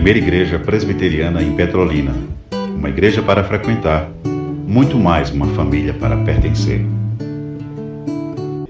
[0.00, 2.14] primeira igreja presbiteriana em Petrolina.
[2.74, 4.08] Uma igreja para frequentar,
[4.66, 6.80] muito mais uma família para pertencer.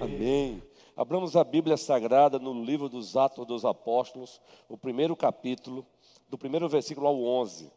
[0.01, 0.61] Amém.
[0.97, 5.87] Abramos a Bíblia Sagrada no livro dos Atos dos Apóstolos, o primeiro capítulo,
[6.29, 7.71] do primeiro versículo ao 11.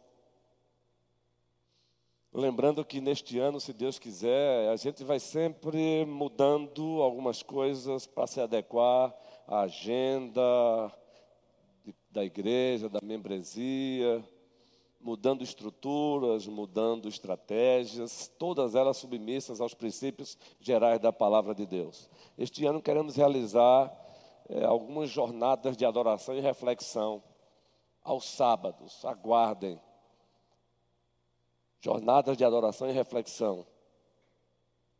[2.33, 8.25] Lembrando que neste ano, se Deus quiser, a gente vai sempre mudando algumas coisas para
[8.25, 9.13] se adequar
[9.47, 10.91] à agenda
[12.13, 14.23] da igreja, da membresia,
[15.01, 22.09] mudando estruturas, mudando estratégias, todas elas submissas aos princípios gerais da palavra de Deus.
[22.37, 23.91] Este ano queremos realizar
[24.47, 27.21] é, algumas jornadas de adoração e reflexão
[28.03, 29.03] aos sábados.
[29.03, 29.81] Aguardem
[31.81, 33.65] jornadas de adoração e reflexão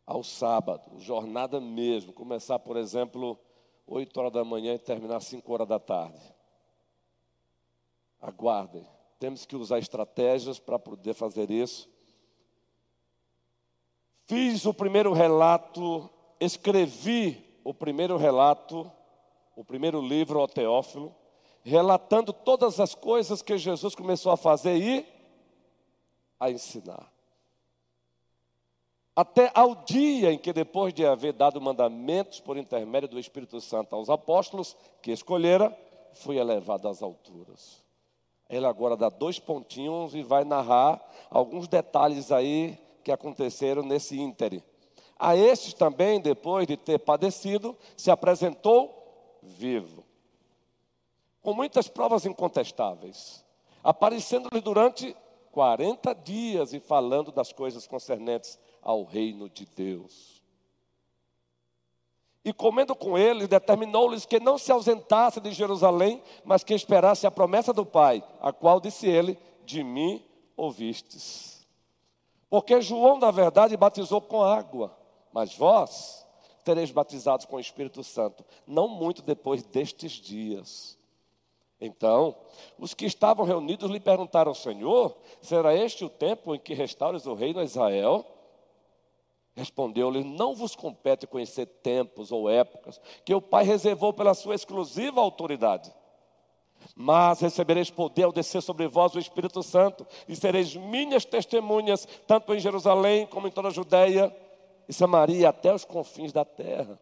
[0.06, 3.40] ao sábado, jornada mesmo, começar, por exemplo,
[3.88, 6.33] 8 horas da manhã e terminar 5 horas da tarde.
[8.24, 8.88] Aguardem,
[9.20, 11.90] temos que usar estratégias para poder fazer isso.
[14.26, 18.90] Fiz o primeiro relato, escrevi o primeiro relato,
[19.58, 21.14] o primeiro livro ao Teófilo,
[21.64, 25.06] relatando todas as coisas que Jesus começou a fazer e
[26.40, 27.12] a ensinar.
[29.14, 33.94] Até ao dia em que, depois de haver dado mandamentos por intermédio do Espírito Santo
[33.94, 35.78] aos apóstolos que escolhera,
[36.14, 37.83] foi elevado às alturas.
[38.54, 41.02] Ele agora dá dois pontinhos e vai narrar
[41.32, 44.64] alguns detalhes aí que aconteceram nesse íntere.
[45.18, 50.04] A estes também, depois de ter padecido, se apresentou vivo.
[51.42, 53.44] Com muitas provas incontestáveis,
[53.84, 55.18] aparecendo-lhe durante
[55.52, 60.43] 40 dias e falando das coisas concernentes ao reino de Deus.
[62.46, 67.32] E comendo com eles, determinou-lhes que não se ausentasse de Jerusalém, mas que esperasse a
[67.32, 70.24] promessa do Pai, a qual disse ele: De mim
[70.58, 71.66] ouvistes.
[72.50, 74.96] Porque João, na verdade, batizou com água,
[75.32, 76.24] mas vós
[76.64, 80.98] tereis batizados com o Espírito Santo, não muito depois destes dias.
[81.80, 82.36] Então,
[82.78, 87.34] os que estavam reunidos lhe perguntaram: Senhor, será este o tempo em que restaures o
[87.34, 88.26] reino a Israel?
[89.56, 95.22] Respondeu-lhe: Não vos compete conhecer tempos ou épocas que o Pai reservou pela sua exclusiva
[95.22, 95.94] autoridade.
[96.96, 102.54] Mas recebereis poder ao descer sobre vós o Espírito Santo, e sereis minhas testemunhas, tanto
[102.54, 104.36] em Jerusalém como em toda a Judéia
[104.88, 107.00] e Samaria, até os confins da terra.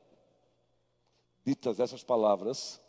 [1.43, 2.79] Ditas essas palavras,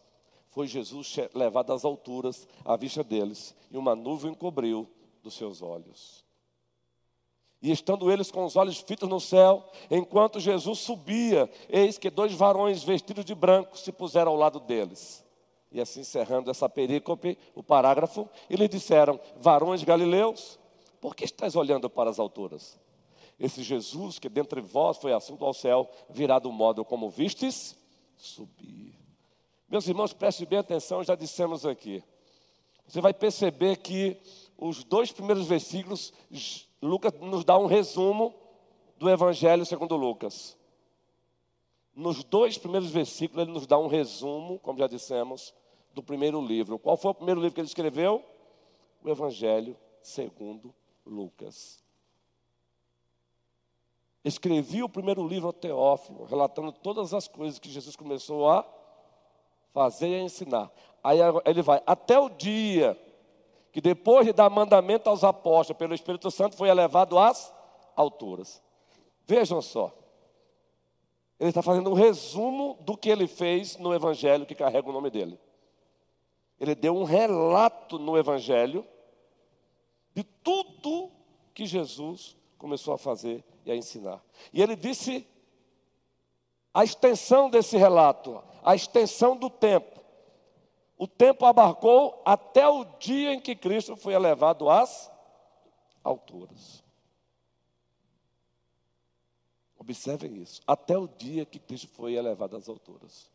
[0.50, 4.86] foi Jesus levado às alturas à vista deles, e uma nuvem cobriu
[5.22, 6.22] dos seus olhos.
[7.62, 12.34] E estando eles com os olhos fitos no céu, enquanto Jesus subia, eis que dois
[12.34, 15.24] varões vestidos de branco se puseram ao lado deles.
[15.70, 20.58] E assim encerrando essa perícope, o parágrafo, e lhe disseram: Varões galileus,
[21.00, 22.78] por que estáis olhando para as alturas?
[23.38, 27.76] Esse Jesus que dentre vós foi assunto ao céu, virá do modo como vistes
[28.16, 28.94] subir.
[29.68, 32.02] Meus irmãos, prestem bem atenção, já dissemos aqui.
[32.86, 34.16] Você vai perceber que
[34.58, 36.12] os dois primeiros versículos,
[36.82, 38.34] Lucas nos dá um resumo
[38.96, 40.58] do Evangelho segundo Lucas.
[41.94, 45.54] Nos dois primeiros versículos, ele nos dá um resumo, como já dissemos,
[45.94, 46.78] do primeiro livro.
[46.78, 48.24] Qual foi o primeiro livro que ele escreveu?
[49.04, 50.74] O Evangelho segundo
[51.06, 51.82] Lucas.
[54.24, 58.66] Escrevi o primeiro livro ao Teófilo, relatando todas as coisas que Jesus começou a
[59.72, 60.70] fazer e a ensinar.
[61.02, 62.98] Aí ele vai, até o dia
[63.72, 67.52] que depois de dar mandamento aos apóstolos pelo Espírito Santo foi elevado às
[67.96, 68.62] alturas.
[69.26, 69.90] Vejam só.
[71.40, 75.10] Ele está fazendo um resumo do que ele fez no Evangelho que carrega o nome
[75.10, 75.40] dele.
[76.60, 78.86] Ele deu um relato no Evangelho
[80.14, 81.10] de tudo
[81.54, 84.22] que Jesus começou a fazer e a ensinar.
[84.52, 85.26] E ele disse
[86.74, 89.91] a extensão desse relato, a extensão do tempo.
[91.02, 95.10] O tempo abarcou até o dia em que Cristo foi elevado às
[96.04, 96.80] alturas.
[99.76, 100.60] Observem isso.
[100.64, 103.28] Até o dia que Cristo foi elevado às alturas.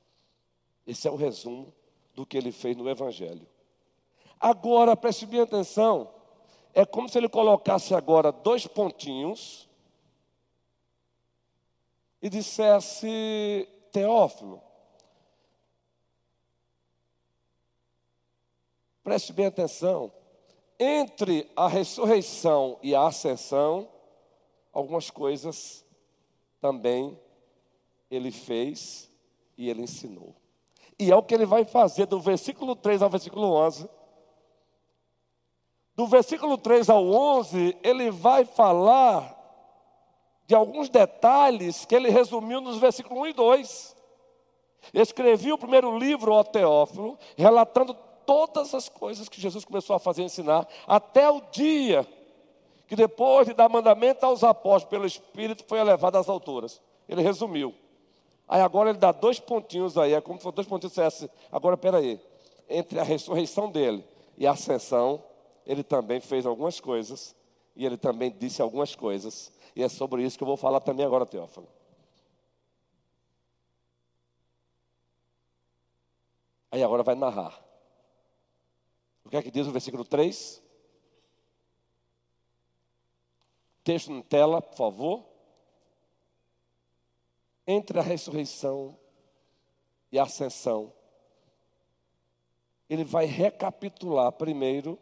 [0.86, 1.74] Esse é o resumo
[2.16, 3.46] do que ele fez no Evangelho.
[4.40, 6.10] Agora, preste bem atenção.
[6.74, 9.68] É como se ele colocasse agora dois pontinhos
[12.22, 14.64] e dissesse: Teófilo,
[19.08, 20.12] Preste bem atenção.
[20.78, 23.88] Entre a ressurreição e a ascensão,
[24.74, 25.86] algumas coisas
[26.60, 27.18] também
[28.12, 29.10] ele fez
[29.58, 30.36] e ele ensinou.
[31.00, 33.90] E é o que ele vai fazer do versículo 3 ao versículo 11,
[35.96, 39.38] Do versículo 3 ao 11, ele vai falar
[40.46, 43.96] de alguns detalhes que ele resumiu nos versículos 1 e 2.
[44.94, 50.22] Escrevi o primeiro livro ao Teófilo, relatando todas as coisas que Jesus começou a fazer
[50.22, 52.06] ensinar, até o dia
[52.86, 56.82] que depois de dar mandamento aos apóstolos pelo Espírito foi elevado às alturas.
[57.08, 57.74] Ele resumiu.
[58.48, 61.76] Aí agora ele dá dois pontinhos aí, é como se fosse dois pontinhos dissesse, agora
[61.76, 62.20] peraí,
[62.70, 64.06] entre a ressurreição dele
[64.38, 65.22] e a ascensão,
[65.66, 67.36] ele também fez algumas coisas,
[67.76, 71.06] e ele também disse algumas coisas, e é sobre isso que eu vou falar também
[71.06, 71.68] agora, Teófilo.
[76.72, 77.67] Aí agora vai narrar.
[79.28, 80.64] O que é que diz o versículo 3?
[83.84, 85.26] Texto na tela, por favor.
[87.68, 88.98] Entre a ressurreição
[90.14, 90.94] e a ascensão,
[92.90, 94.98] ele vai recapitular primeiro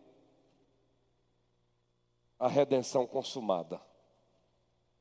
[2.40, 3.80] a redenção consumada.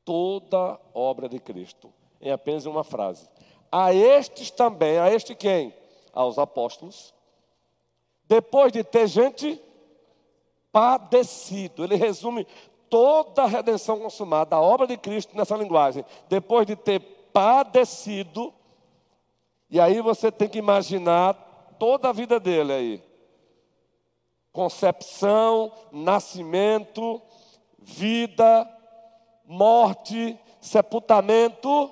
[0.03, 1.91] Toda obra de Cristo,
[2.21, 3.27] em apenas uma frase.
[3.71, 5.73] A estes também, a este quem?
[6.13, 7.15] Aos apóstolos.
[8.27, 9.61] Depois de ter gente
[10.71, 12.45] padecido, ele resume
[12.89, 16.03] toda a redenção consumada, a obra de Cristo nessa linguagem.
[16.27, 16.99] Depois de ter
[17.31, 18.53] padecido,
[19.69, 21.33] e aí você tem que imaginar
[21.77, 23.15] toda a vida dele aí
[24.55, 27.21] concepção, nascimento,
[27.77, 28.65] vida,
[29.43, 31.91] morte, sepultamento.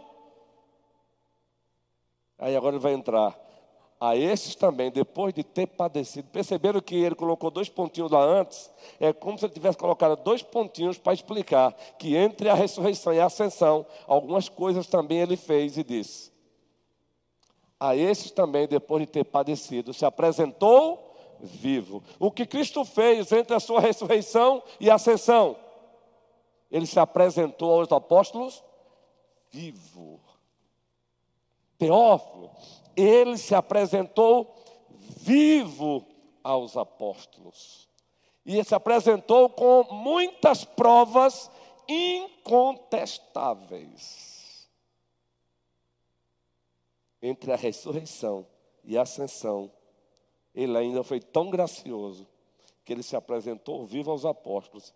[2.39, 3.37] Aí agora ele vai entrar.
[4.05, 8.69] A esses também, depois de ter padecido, perceberam que ele colocou dois pontinhos lá antes?
[8.99, 13.21] É como se ele tivesse colocado dois pontinhos para explicar que entre a ressurreição e
[13.21, 16.33] a ascensão, algumas coisas também ele fez e disse.
[17.79, 22.03] A esses também, depois de ter padecido, se apresentou vivo.
[22.19, 25.55] O que Cristo fez entre a sua ressurreição e ascensão?
[26.69, 28.61] Ele se apresentou aos apóstolos
[29.49, 30.19] vivo.
[31.77, 32.51] Teófilo,
[32.95, 34.55] ele se apresentou
[35.17, 36.05] vivo
[36.43, 37.89] aos apóstolos.
[38.45, 41.49] E se apresentou com muitas provas
[41.87, 44.69] incontestáveis.
[47.21, 48.45] Entre a ressurreição
[48.83, 49.71] e a ascensão,
[50.53, 52.27] ele ainda foi tão gracioso
[52.83, 54.93] que ele se apresentou vivo aos apóstolos.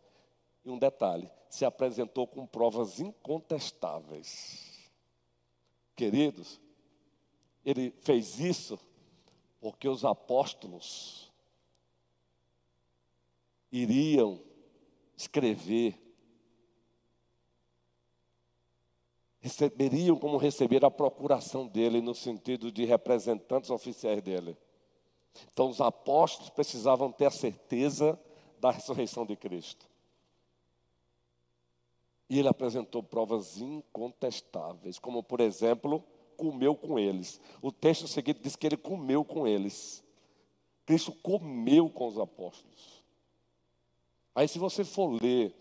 [0.65, 4.91] E um detalhe: se apresentou com provas incontestáveis.
[5.95, 6.59] Queridos,
[7.67, 8.79] ele fez isso
[9.59, 11.29] porque os apóstolos
[13.69, 14.41] iriam
[15.17, 16.01] escrever,
[19.41, 24.55] receberiam como receber a procuração dele, no sentido de representantes oficiais dele.
[25.51, 28.17] Então, os apóstolos precisavam ter a certeza
[28.61, 29.85] da ressurreição de Cristo.
[32.29, 36.01] E ele apresentou provas incontestáveis, como, por exemplo,
[36.38, 37.42] comeu com eles.
[37.62, 40.04] O texto seguinte diz que ele comeu com eles.
[40.86, 43.04] Cristo comeu com os apóstolos.
[44.34, 45.54] Aí, se você for ler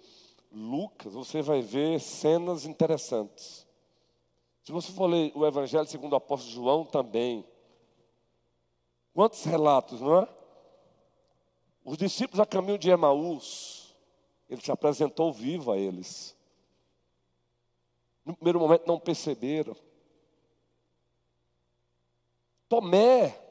[0.53, 3.67] Lucas, você vai ver cenas interessantes.
[4.63, 7.45] Se você for ler o Evangelho segundo o apóstolo João também,
[9.17, 10.29] Quantos relatos, não é?
[11.83, 13.97] Os discípulos a caminho de Emaús,
[14.47, 16.37] ele se apresentou vivo a eles.
[18.27, 19.75] No primeiro momento não perceberam.
[22.69, 23.47] Tomé,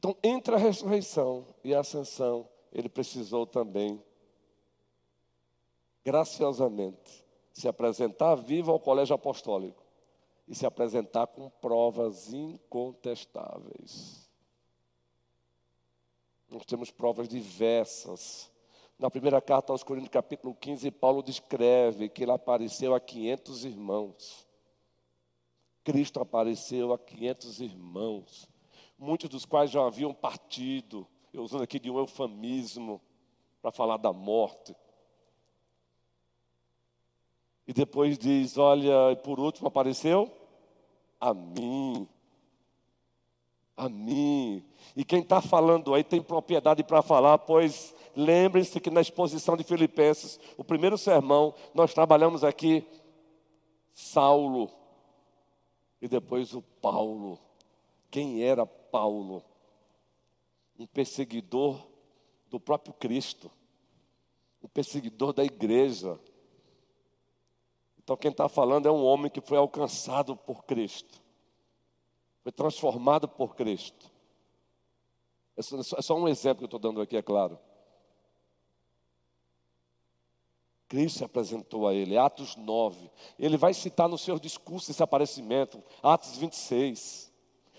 [0.00, 4.02] Então, entre a ressurreição e a ascensão, ele precisou também,
[6.02, 7.22] graciosamente,
[7.52, 9.84] se apresentar vivo ao colégio apostólico
[10.48, 14.26] e se apresentar com provas incontestáveis.
[16.48, 18.49] Nós temos provas diversas.
[19.00, 24.46] Na primeira carta aos Coríntios, capítulo 15, Paulo descreve que ele apareceu a 500 irmãos.
[25.82, 28.46] Cristo apareceu a 500 irmãos,
[28.98, 33.00] muitos dos quais já haviam partido, eu usando aqui de um eufemismo
[33.62, 34.76] para falar da morte.
[37.66, 40.30] E depois diz: Olha, por último apareceu
[41.18, 42.06] a mim.
[43.80, 44.64] A mim.
[44.94, 49.64] E quem está falando aí tem propriedade para falar, pois lembrem-se que na exposição de
[49.64, 52.86] Filipenses, o primeiro sermão, nós trabalhamos aqui
[53.92, 54.70] Saulo
[56.02, 57.38] e depois o Paulo.
[58.10, 59.42] Quem era Paulo?
[60.78, 61.86] Um perseguidor
[62.48, 63.50] do próprio Cristo,
[64.62, 66.18] um perseguidor da igreja
[68.10, 71.22] então, quem está falando é um homem que foi alcançado por Cristo.
[72.42, 74.10] Foi transformado por Cristo.
[75.56, 75.62] É
[76.02, 77.58] só um exemplo que eu estou dando aqui, é claro.
[80.88, 83.10] Cristo se apresentou a ele, Atos 9.
[83.38, 87.30] Ele vai citar no seu discurso esse aparecimento, Atos 26,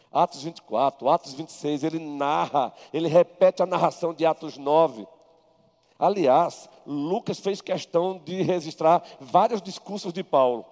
[0.10, 1.84] Atos 24, Atos 26.
[1.84, 5.06] Ele narra, ele repete a narração de Atos 9.
[6.00, 10.65] Aliás, Lucas fez questão de registrar vários discursos de Paulo.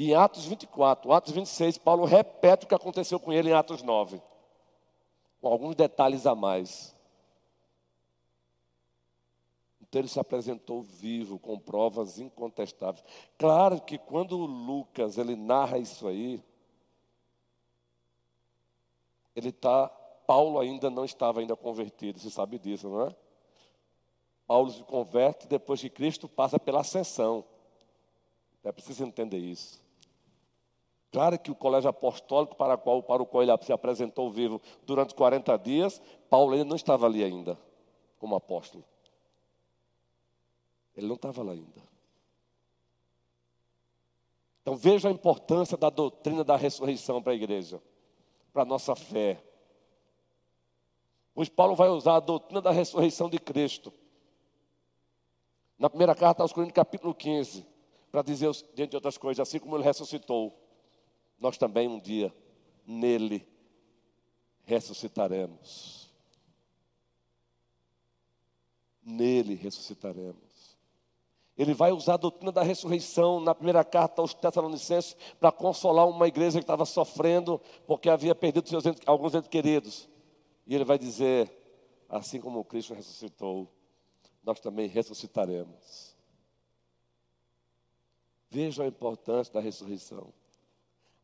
[0.00, 4.22] Em Atos 24, Atos 26, Paulo repete o que aconteceu com ele em Atos 9,
[5.40, 6.94] com alguns detalhes a mais.
[9.80, 13.04] Então ele se apresentou vivo, com provas incontestáveis.
[13.36, 16.40] Claro que quando Lucas ele narra isso aí,
[19.34, 19.88] ele está,
[20.28, 23.16] Paulo ainda não estava ainda convertido, você sabe disso, não é?
[24.46, 27.44] Paulo se converte depois que Cristo passa pela ascensão.
[28.62, 29.87] É preciso entender isso.
[31.10, 35.14] Claro que o colégio apostólico para, qual, para o qual ele se apresentou vivo durante
[35.14, 37.58] 40 dias, Paulo ainda não estava ali ainda,
[38.18, 38.84] como apóstolo.
[40.94, 41.88] Ele não estava lá ainda.
[44.60, 47.80] Então veja a importância da doutrina da ressurreição para a igreja,
[48.52, 49.42] para a nossa fé.
[51.32, 53.90] Pois Paulo vai usar a doutrina da ressurreição de Cristo.
[55.78, 57.64] Na primeira carta aos Coríntios, capítulo 15,
[58.10, 60.67] para dizer, dentre outras coisas, assim como ele ressuscitou,
[61.38, 62.34] nós também um dia
[62.86, 63.46] nele
[64.64, 66.10] ressuscitaremos.
[69.02, 70.76] Nele ressuscitaremos.
[71.56, 76.28] Ele vai usar a doutrina da ressurreição na primeira carta aos Tessalonicenses para consolar uma
[76.28, 80.08] igreja que estava sofrendo porque havia perdido seus alguns entes queridos.
[80.66, 81.50] E ele vai dizer:
[82.08, 83.68] assim como Cristo ressuscitou,
[84.44, 86.16] nós também ressuscitaremos.
[88.50, 90.32] Vejam a importância da ressurreição.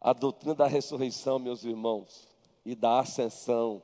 [0.04, 2.28] A doutrina da ressurreição, meus irmãos,
[2.62, 3.82] e da ascensão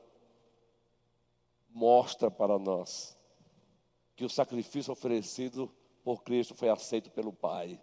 [1.67, 3.17] mostra para nós
[4.15, 5.73] que o sacrifício oferecido
[6.03, 7.81] por Cristo foi aceito pelo Pai.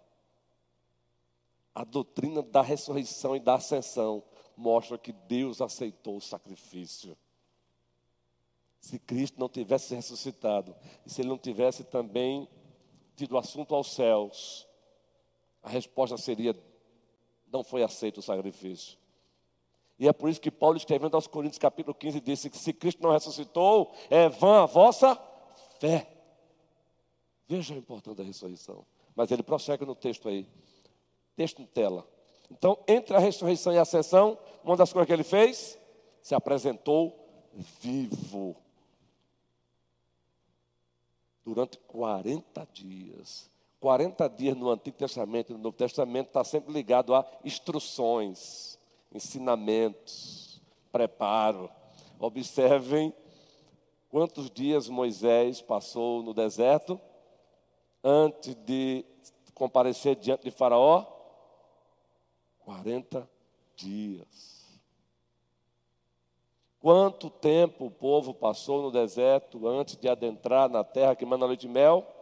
[1.75, 4.23] A doutrina da ressurreição e da ascensão
[4.55, 7.17] mostra que Deus aceitou o sacrifício.
[8.79, 10.73] Se Cristo não tivesse ressuscitado,
[11.05, 12.47] e se ele não tivesse também
[13.17, 14.65] tido assunto aos céus,
[15.61, 16.53] a resposta seria:
[17.51, 18.97] não foi aceito o sacrifício.
[19.97, 23.03] E é por isso que Paulo, escrevendo aos Coríntios, capítulo 15, disse que se Cristo
[23.03, 25.19] não ressuscitou, é vã a vossa
[25.79, 26.07] fé.
[27.47, 28.85] Veja a importância da ressurreição.
[29.13, 30.47] Mas ele prossegue no texto aí.
[31.35, 32.07] Texto em tela.
[32.49, 35.77] Então, entre a ressurreição e a ascensão, uma das coisas que ele fez,
[36.21, 37.13] se apresentou
[37.81, 38.55] vivo.
[41.43, 43.49] Durante 40 dias.
[43.79, 48.77] 40 dias no Antigo Testamento e no Novo Testamento está sempre ligado a instruções,
[49.13, 51.69] ensinamentos, preparo.
[52.19, 53.13] Observem
[54.09, 56.99] quantos dias Moisés passou no deserto
[58.03, 59.05] antes de
[59.53, 61.05] comparecer diante de Faraó?
[62.59, 63.29] 40
[63.75, 64.59] dias.
[66.81, 71.65] Quanto tempo o povo passou no deserto antes de adentrar na terra que manda leite
[71.65, 72.18] e mel?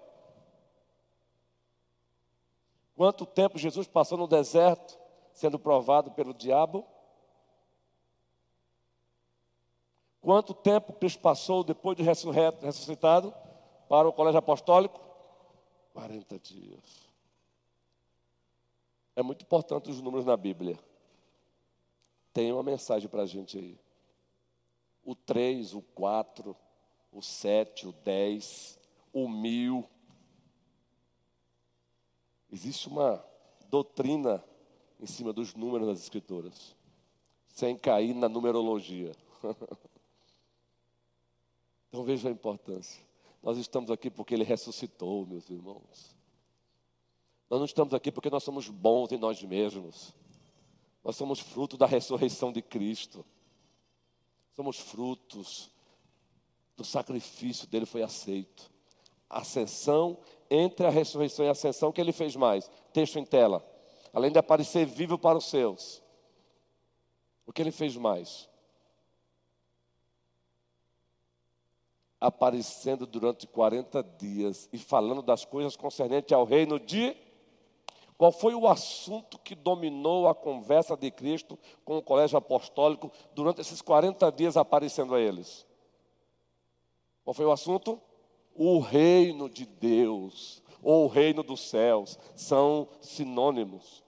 [2.97, 4.97] Quanto tempo Jesus passou no deserto
[5.31, 6.83] sendo provado pelo diabo?
[10.19, 13.31] Quanto tempo Cristo passou depois de ressuscitado
[13.87, 14.99] para o colégio apostólico?
[15.93, 17.07] 40 dias.
[19.15, 20.79] É muito importante os números na Bíblia.
[22.33, 23.79] Tem uma mensagem para a gente aí.
[25.05, 26.57] O 3, o 4,
[27.11, 28.79] o 7, o 10,
[29.13, 29.87] o mil.
[32.51, 33.23] Existe uma
[33.69, 34.43] doutrina
[34.99, 36.75] em cima dos números das Escrituras,
[37.49, 39.11] sem cair na numerologia.
[41.89, 43.05] então veja a importância.
[43.43, 46.15] Nós estamos aqui porque Ele ressuscitou, meus irmãos.
[47.49, 50.13] Nós não estamos aqui porque nós somos bons em nós mesmos.
[51.03, 53.25] Nós somos fruto da ressurreição de Cristo.
[54.53, 55.71] Somos frutos
[56.75, 58.71] do sacrifício dele foi aceito.
[59.29, 62.69] Ascensão, entre a ressurreição e a ascensão, o que ele fez mais?
[62.93, 63.65] Texto em tela.
[64.13, 66.01] Além de aparecer vivo para os seus.
[67.45, 68.49] O que ele fez mais?
[72.19, 77.15] aparecendo durante 40 dias e falando das coisas concernentes ao reino de.
[78.17, 83.61] Qual foi o assunto que dominou a conversa de Cristo com o colégio apostólico durante
[83.61, 85.67] esses 40 dias aparecendo a eles?
[87.23, 88.01] Qual foi o assunto?
[88.57, 94.03] O reino de Deus ou o reino dos céus são sinônimos.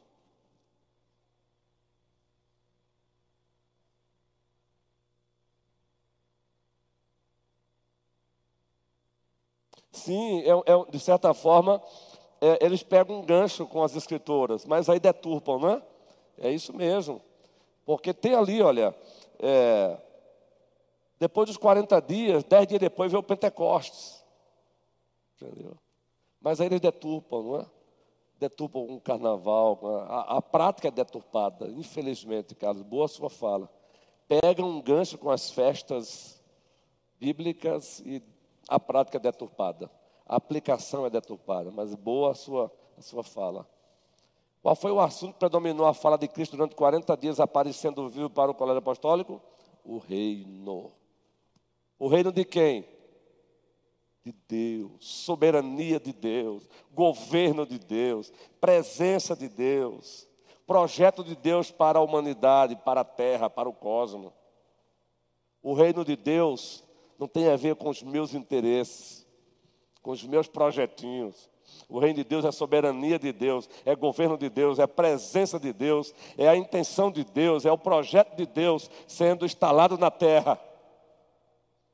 [9.92, 11.82] Sim, é, é, de certa forma,
[12.42, 15.82] é, eles pegam um gancho com as escritoras, mas aí deturpam, né?
[16.38, 17.22] É isso mesmo.
[17.86, 18.96] Porque tem ali, olha,
[19.40, 19.98] é,
[21.20, 24.19] depois dos 40 dias, 10 dias depois veio o Pentecostes.
[25.42, 25.78] Entendeu?
[26.42, 27.66] Mas aí eles deturpam, não é?
[28.38, 29.80] Deturpam um carnaval.
[30.08, 32.84] A, a prática é deturpada, infelizmente, Carlos.
[32.84, 33.70] Boa sua fala.
[34.28, 36.42] Pegam um gancho com as festas
[37.20, 38.22] bíblicas e
[38.68, 39.90] a prática é deturpada.
[40.26, 43.68] A aplicação é deturpada, mas boa a sua, a sua fala.
[44.62, 48.30] Qual foi o assunto que predominou a fala de Cristo durante 40 dias, aparecendo vivo
[48.30, 49.42] para o colégio apostólico?
[49.84, 50.92] O reino.
[51.98, 52.86] O reino de quem?
[54.30, 58.32] De Deus, soberania de Deus, governo de Deus,
[58.62, 60.28] presença de Deus,
[60.68, 64.32] projeto de Deus para a humanidade, para a terra, para o cosmos.
[65.64, 66.84] O reino de Deus
[67.18, 69.26] não tem a ver com os meus interesses,
[70.04, 71.50] com os meus projetinhos.
[71.88, 75.74] O reino de Deus é soberania de Deus, é governo de Deus, é presença de
[75.74, 80.69] Deus, é a intenção de Deus, é o projeto de Deus sendo instalado na terra.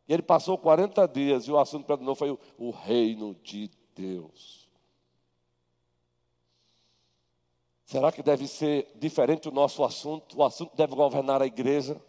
[0.08, 3.70] E ele passou 40 dias e o assunto para novo foi o, o reino de
[3.96, 4.66] Deus.
[7.86, 10.38] Será que deve ser diferente o nosso assunto?
[10.38, 12.02] O assunto deve governar a igreja?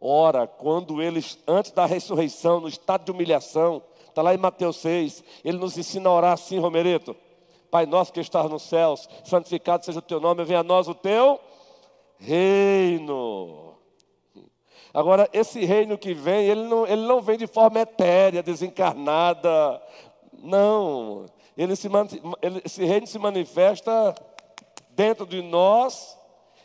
[0.00, 5.22] Ora, quando eles, antes da ressurreição, no estado de humilhação, está lá em Mateus 6,
[5.44, 7.14] ele nos ensina a orar assim, Romerito.
[7.70, 10.94] Pai nosso que estás nos céus, santificado seja o teu nome, venha a nós o
[10.94, 11.40] teu
[12.18, 13.61] reino.
[14.94, 19.80] Agora, esse reino que vem, ele não, ele não vem de forma etérea, desencarnada.
[20.42, 21.26] Não.
[21.56, 21.88] Ele se,
[22.42, 24.14] ele, esse reino se manifesta
[24.90, 26.18] dentro de nós,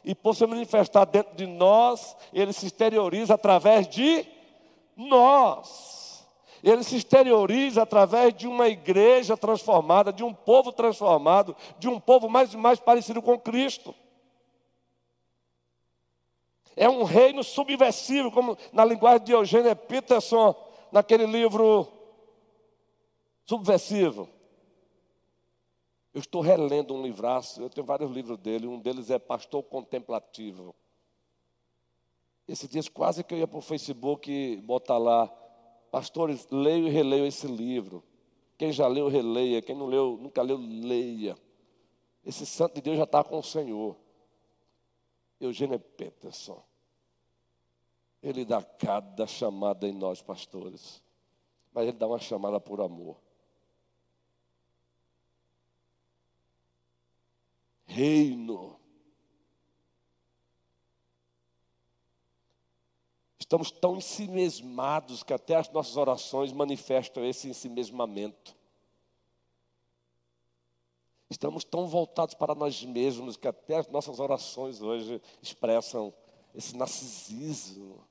[0.03, 4.25] e por se manifestar dentro de nós, ele se exterioriza através de
[4.95, 6.25] nós.
[6.63, 12.29] Ele se exterioriza através de uma igreja transformada, de um povo transformado, de um povo
[12.29, 13.93] mais e mais parecido com Cristo.
[16.77, 20.55] É um reino subversivo, como na linguagem de Eugênio Peterson,
[20.91, 21.87] naquele livro
[23.45, 24.29] Subversivo.
[26.13, 30.75] Eu estou relendo um livraço, eu tenho vários livros dele, um deles é Pastor Contemplativo.
[32.47, 35.27] Esses dias quase que eu ia para o Facebook botar lá,
[35.91, 38.03] pastores, leio e releio esse livro.
[38.55, 39.61] Quem já leu, releia.
[39.63, 41.35] Quem não leu, nunca leu, leia.
[42.23, 43.95] Esse santo de Deus já está com o Senhor.
[45.39, 46.63] Eugênio Peterson.
[48.21, 51.03] Ele dá cada chamada em nós, pastores.
[51.71, 53.17] Mas ele dá uma chamada por amor.
[57.85, 58.79] Reino.
[63.39, 68.56] Estamos tão ensimesmados que até as nossas orações manifestam esse ensimesmamento.
[71.29, 76.13] Estamos tão voltados para nós mesmos que até as nossas orações hoje expressam
[76.55, 78.03] esse narcisismo.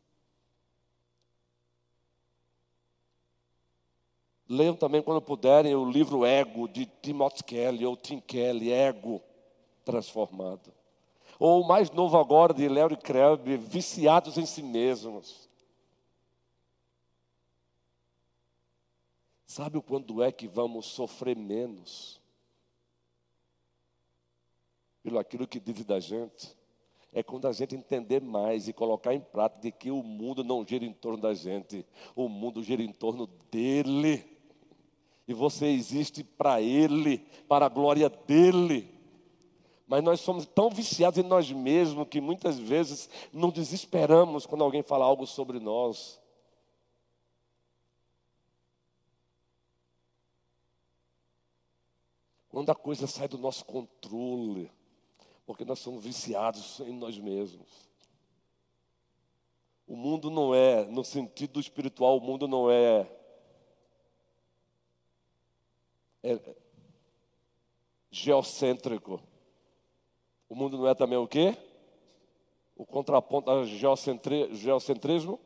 [4.49, 9.21] Leiam também, quando puderem, o livro Ego, de Timothy Kelly, ou Tim Kelly, Ego
[9.85, 10.73] Transformado.
[11.39, 15.49] Ou o mais novo agora, de Larry Crabb, Viciados em Si Mesmos.
[19.47, 22.16] Sabe quando é que vamos sofrer menos?
[25.07, 26.57] Pelo aquilo que diz da gente?
[27.13, 30.85] é quando a gente entender mais e colocar em prática que o mundo não gira
[30.85, 34.23] em torno da gente, o mundo gira em torno dele.
[35.29, 38.93] E você existe para ele, para a glória dele.
[39.87, 44.83] Mas nós somos tão viciados em nós mesmos que muitas vezes não desesperamos quando alguém
[44.83, 46.21] fala algo sobre nós.
[52.49, 54.69] Quando a coisa sai do nosso controle
[55.47, 57.89] porque nós somos viciados em nós mesmos.
[59.87, 63.09] O mundo não é, no sentido espiritual, o mundo não é,
[66.25, 66.57] é
[68.11, 69.23] geocêntrico.
[70.49, 71.57] O mundo não é também o quê?
[72.75, 75.41] O contraponto ao geocentri, geocentrismo?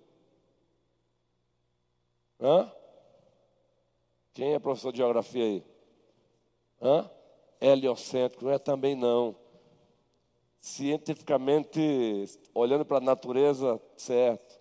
[2.40, 2.72] Hã?
[4.32, 5.64] Quem é professor de geografia aí?
[6.80, 7.10] Hã?
[7.60, 9.36] Heliocêntrico, não é também não
[10.60, 14.60] cientificamente, olhando para a natureza, certo.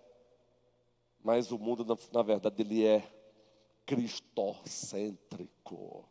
[1.22, 3.06] Mas o mundo, na, na verdade, ele é
[3.84, 6.08] cristocêntrico.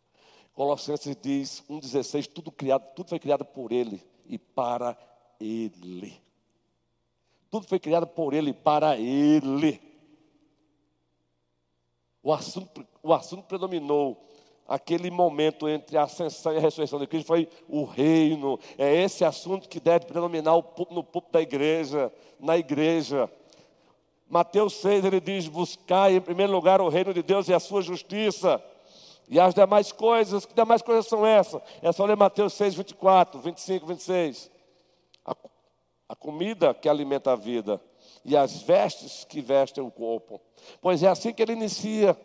[0.53, 4.95] Colossenses diz 1,16, tudo criado, tudo foi criado por ele e para
[5.39, 6.21] ele.
[7.49, 9.81] Tudo foi criado por ele e para ele.
[12.21, 14.28] O assunto, o assunto predominou
[14.69, 18.59] aquele momento entre a ascensão e a ressurreição de Cristo foi o reino.
[18.77, 23.29] É esse assunto que deve predominar no púlpito da igreja, na igreja.
[24.29, 27.81] Mateus 6, ele diz: Buscai em primeiro lugar o reino de Deus e a sua
[27.81, 28.63] justiça.
[29.27, 31.61] E as demais coisas, que demais coisas são essas?
[31.81, 34.51] É só ler Mateus 6, 24, 25, 26.
[35.25, 35.35] A,
[36.09, 37.81] a comida que alimenta a vida
[38.23, 40.39] e as vestes que vestem o corpo.
[40.81, 42.15] Pois é assim que ele inicia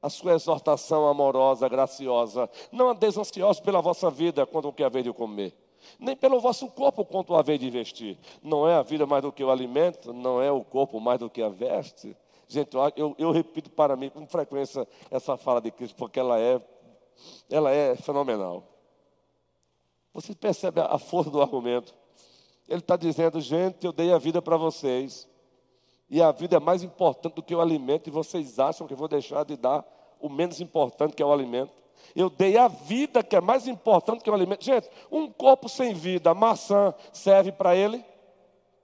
[0.00, 2.48] a sua exortação amorosa, graciosa.
[2.70, 5.54] Não andeis ansiosos pela vossa vida quanto o que haver de comer,
[5.98, 8.18] nem pelo vosso corpo quanto o haver de vestir.
[8.42, 11.30] Não é a vida mais do que o alimento, não é o corpo mais do
[11.30, 12.16] que a veste.
[12.48, 16.60] Gente, eu, eu repito para mim com frequência essa fala de Cristo, porque ela é,
[17.50, 18.62] ela é fenomenal.
[20.14, 21.94] Você percebe a força do argumento.
[22.68, 25.28] Ele está dizendo, gente, eu dei a vida para vocês.
[26.08, 28.96] E a vida é mais importante do que o alimento, e vocês acham que eu
[28.96, 29.84] vou deixar de dar
[30.20, 31.72] o menos importante, que é o alimento?
[32.14, 34.64] Eu dei a vida, que é mais importante que o alimento.
[34.64, 38.04] Gente, um corpo sem vida, maçã, serve para ele?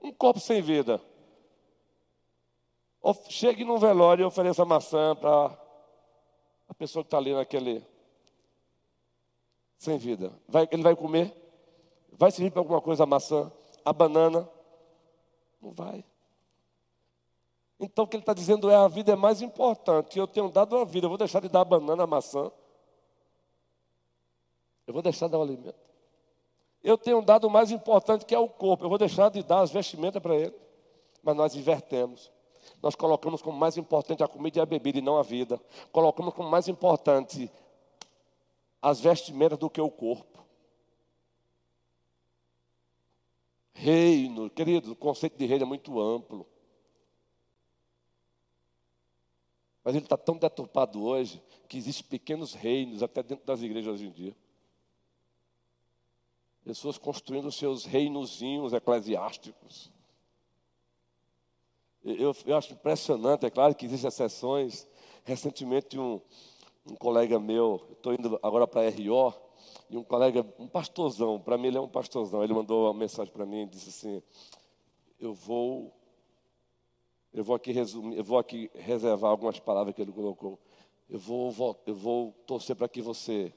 [0.01, 0.99] Um corpo sem vida.
[3.29, 5.57] Chegue num velório e ofereça maçã para
[6.67, 7.85] a pessoa que está ali naquele.
[9.77, 10.31] Sem vida.
[10.47, 11.33] Vai, ele vai comer?
[12.11, 13.51] Vai servir para alguma coisa a maçã?
[13.83, 14.49] A banana?
[15.61, 16.03] Não vai.
[17.79, 20.17] Então o que ele está dizendo é: a vida é mais importante.
[20.17, 22.51] Eu tenho dado a vida, eu vou deixar de dar a banana, a maçã.
[24.85, 25.75] Eu vou deixar de dar o alimento.
[26.83, 28.83] Eu tenho dado o mais importante que é o corpo.
[28.83, 30.55] Eu vou deixar de dar as vestimentas para ele.
[31.21, 32.29] Mas nós invertemos.
[32.81, 35.59] Nós colocamos como mais importante a comida e a bebida e não a vida.
[35.91, 37.49] Colocamos como mais importante
[38.81, 40.43] as vestimentas do que o corpo.
[43.73, 46.45] Reino, querido, o conceito de reino é muito amplo.
[49.83, 54.07] Mas ele está tão deturpado hoje que existem pequenos reinos até dentro das igrejas hoje
[54.07, 54.35] em dia.
[56.63, 59.91] Pessoas construindo seus reinozinhos eclesiásticos.
[62.03, 64.87] Eu, eu acho impressionante, é claro que existem exceções.
[65.25, 66.21] Recentemente um,
[66.85, 69.33] um colega meu, estou indo agora para RO,
[69.89, 73.31] e um colega, um pastorzão, para mim ele é um pastorzão, ele mandou uma mensagem
[73.31, 74.23] para mim e disse assim,
[75.19, 75.93] eu vou
[77.33, 80.59] eu vou aqui resumir, eu vou aqui reservar algumas palavras que ele colocou.
[81.09, 83.53] Eu vou, eu vou torcer para que você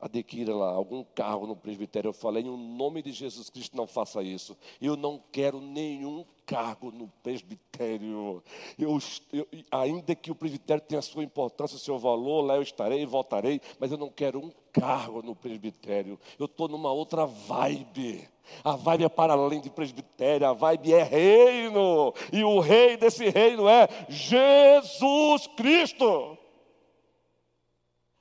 [0.00, 2.08] adquira lá algum cargo no presbitério.
[2.08, 4.56] Eu falei, em nome de Jesus Cristo, não faça isso.
[4.80, 8.42] Eu não quero nenhum cargo no presbitério.
[8.78, 8.98] Eu,
[9.32, 13.02] eu, ainda que o presbitério tenha a sua importância, o seu valor, lá eu estarei
[13.02, 16.18] e voltarei, mas eu não quero um cargo no presbitério.
[16.38, 18.28] Eu estou numa outra vibe.
[18.64, 22.12] A vibe é para além de presbitério, a vibe é reino.
[22.32, 26.36] E o rei desse reino é Jesus Cristo.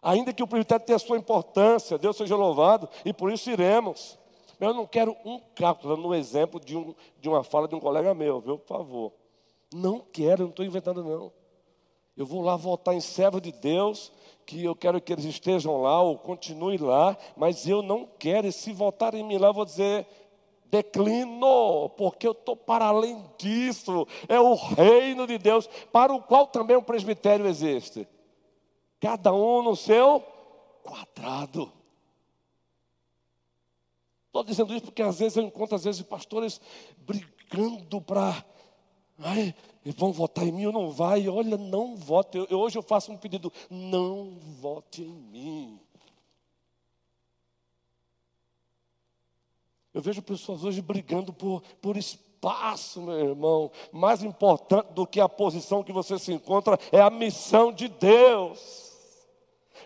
[0.02, 4.18] Ainda que o presbitério tenha a sua importância, Deus seja louvado, e por isso iremos.
[4.60, 7.76] Eu não quero um carro, estou dando um exemplo de, um, de uma fala de
[7.76, 9.14] um colega meu, viu, por favor.
[9.74, 11.32] Não quero, não estou inventando, não.
[12.16, 14.12] Eu vou lá votar em servo de Deus,
[14.50, 18.52] que eu quero que eles estejam lá ou continuem lá, mas eu não quero, e
[18.52, 20.08] se votarem em mim lá, eu vou dizer,
[20.66, 24.08] declino, porque eu estou para além disso.
[24.28, 28.08] É o reino de Deus, para o qual também o presbitério existe.
[29.00, 30.20] Cada um no seu
[30.82, 31.72] quadrado.
[34.26, 36.60] Estou dizendo isso porque às vezes eu encontro, às vezes, pastores
[36.98, 38.44] brigando para.
[39.86, 41.28] Vão votar em mim ou não vai?
[41.28, 42.38] Olha, não vote.
[42.50, 45.80] Eu, hoje eu faço um pedido: não vote em mim.
[49.94, 53.72] Eu vejo pessoas hoje brigando por, por espaço, meu irmão.
[53.92, 58.89] Mais importante do que a posição que você se encontra é a missão de Deus.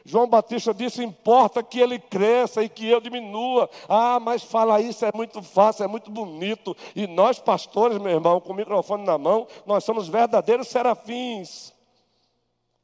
[0.06, 3.70] João Batista disse: importa que ele cresça e que eu diminua.
[3.88, 6.76] Ah, mas falar isso é muito fácil, é muito bonito.
[6.96, 11.72] E nós, pastores, meu irmão, com o microfone na mão, nós somos verdadeiros serafins.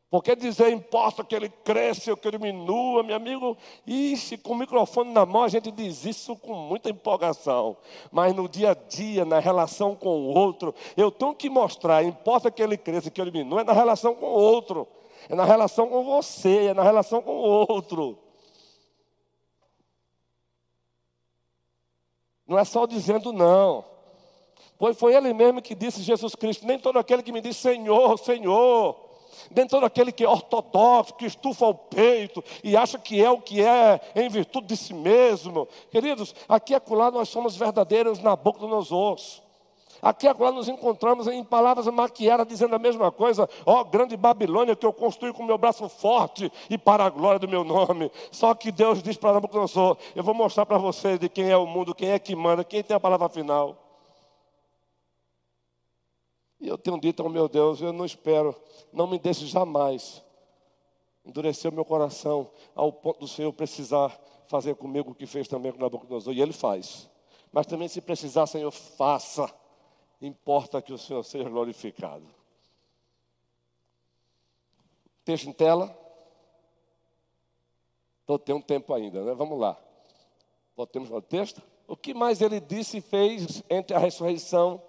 [0.09, 3.55] Porque dizer importa que ele cresça ou que ele diminua, meu amigo,
[3.85, 7.77] ixi, com o microfone na mão a gente diz isso com muita empolgação.
[8.11, 12.49] Mas no dia a dia, na relação com o outro, eu tenho que mostrar, importa
[12.49, 14.87] que ele cresça, que ele diminua, é na relação com o outro
[15.27, 18.17] é na relação com você, é na relação com o outro.
[22.47, 23.85] Não é só dizendo não.
[24.77, 28.17] Pois foi ele mesmo que disse Jesus Cristo: nem todo aquele que me diz Senhor,
[28.17, 28.97] Senhor,
[29.51, 33.41] nem todo aquele que é ortodoxo, que estufa o peito e acha que é o
[33.41, 35.67] que é em virtude de si mesmo.
[35.91, 39.48] Queridos, aqui e acolá nós somos verdadeiros na boca dos nossos ossos.
[40.01, 43.49] Aqui agora nos encontramos em palavras maquiadas dizendo a mesma coisa.
[43.65, 47.39] Ó, oh, grande Babilônia que eu construí com meu braço forte e para a glória
[47.39, 48.11] do meu nome.
[48.31, 51.65] Só que Deus diz para Nabucodonosor: Eu vou mostrar para vocês de quem é o
[51.65, 53.75] mundo, quem é que manda, quem tem a palavra final.
[56.59, 58.55] E eu tenho dito ao meu Deus: Eu não espero,
[58.91, 60.23] não me deixe jamais
[61.25, 65.71] endurecer o meu coração ao ponto do Senhor precisar fazer comigo o que fez também
[65.71, 66.33] com Nabucodonosor.
[66.33, 67.09] E Ele faz.
[67.51, 69.51] Mas também, se precisar, Senhor, faça
[70.21, 72.25] importa que o Senhor seja glorificado.
[75.23, 75.95] Texto em tela.
[78.23, 79.33] Então tem um tempo ainda, né?
[79.33, 79.77] Vamos lá.
[80.75, 81.61] Voltemos ao texto.
[81.87, 84.81] O que mais ele disse e fez entre a ressurreição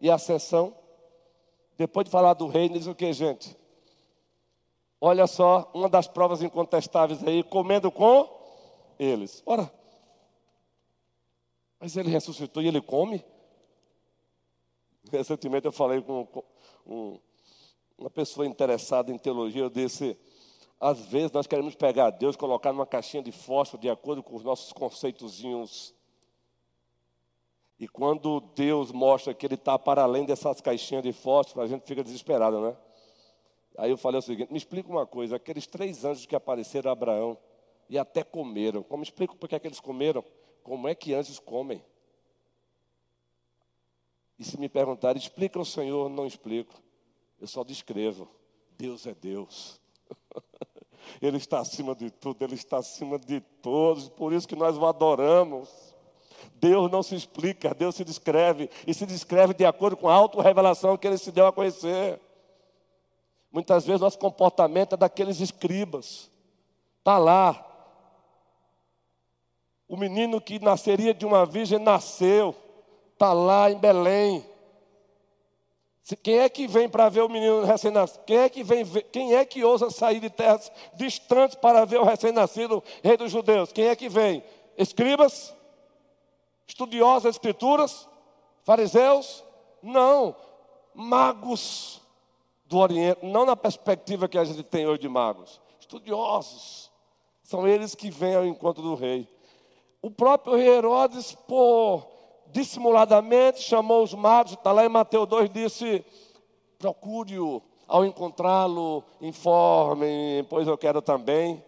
[0.00, 0.76] e a ascensão?
[1.76, 3.56] Depois de falar do reino, diz o que, gente?
[5.00, 8.28] Olha só, uma das provas incontestáveis aí, comendo com
[8.98, 9.42] eles.
[9.44, 9.70] Ora,
[11.80, 13.24] mas ele ressuscitou e ele come?
[15.10, 16.26] Recentemente eu falei com
[16.86, 17.18] um,
[17.98, 20.18] uma pessoa interessada em teologia, eu disse,
[20.80, 24.42] às vezes nós queremos pegar Deus, colocar numa caixinha de fósforo de acordo com os
[24.42, 25.94] nossos conceitozinhos.
[27.78, 31.86] E quando Deus mostra que Ele está para além dessas caixinhas de fósforo, a gente
[31.86, 32.76] fica desesperado, né?
[33.76, 36.92] Aí eu falei o seguinte: me explica uma coisa, aqueles três anjos que apareceram a
[36.92, 37.36] Abraão
[37.88, 40.24] e até comeram, como explico por que, é que eles comeram?
[40.62, 41.82] Como é que anjos comem?
[44.38, 46.74] E se me perguntarem, explica ao Senhor, não explico.
[47.40, 48.28] Eu só descrevo.
[48.76, 49.80] Deus é Deus.
[51.20, 54.86] Ele está acima de tudo, Ele está acima de todos, por isso que nós o
[54.86, 55.68] adoramos.
[56.56, 60.96] Deus não se explica, Deus se descreve, e se descreve de acordo com a auto-revelação
[60.96, 62.20] que Ele se deu a conhecer.
[63.52, 66.30] Muitas vezes nosso comportamento é daqueles escribas.
[66.98, 67.70] Está lá.
[69.86, 72.54] O menino que nasceria de uma virgem nasceu
[73.14, 74.44] está lá em Belém.
[76.22, 78.24] Quem é que vem para ver o menino recém-nascido?
[78.26, 81.98] Quem é que vem ver, quem é que ousa sair de terras distantes para ver
[81.98, 83.72] o recém-nascido rei dos judeus?
[83.72, 84.44] Quem é que vem?
[84.76, 85.54] Escribas?
[86.66, 88.06] Estudiosos das escrituras?
[88.64, 89.42] Fariseus?
[89.82, 90.36] Não,
[90.94, 92.02] magos
[92.66, 95.60] do Oriente, não na perspectiva que a gente tem hoje de magos.
[95.80, 96.90] Estudiosos.
[97.42, 99.28] São eles que vêm ao encontro do rei.
[100.02, 102.13] O próprio rei Herodes, por
[102.54, 106.04] dissimuladamente chamou os magos, está lá em Mateus 2, disse:
[106.78, 111.62] procure-o, ao encontrá-lo, informe, pois eu quero também.